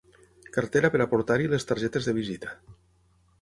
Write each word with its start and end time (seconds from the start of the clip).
Cartera 0.55 0.89
per 0.95 1.01
a 1.05 1.07
portar-hi 1.11 1.51
les 1.51 1.67
targetes 1.73 2.09
de 2.09 2.17
visita. 2.21 2.57